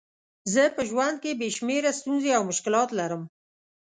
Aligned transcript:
زه 0.53 0.63
په 0.75 0.81
ژوند 0.89 1.15
کې 1.23 1.31
بې 1.39 1.47
شمېره 1.57 1.91
ستونزې 1.99 2.31
او 2.37 2.43
مشکلات 2.51 2.89
لرم. 2.99 3.23